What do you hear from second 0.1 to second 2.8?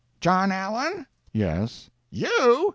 "John Allen?" "Yes." "You?"